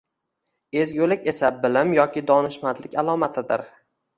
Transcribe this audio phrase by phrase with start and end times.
[0.83, 3.69] Ezgulik esa bilim yoki donishmandlik alomatidir